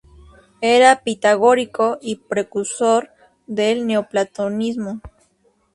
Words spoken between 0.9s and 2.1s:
pitagórico